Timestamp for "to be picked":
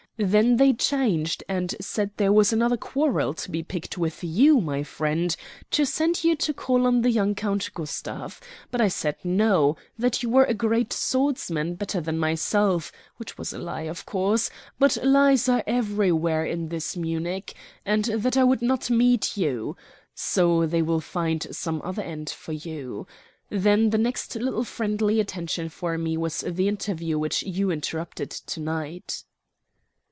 3.33-3.97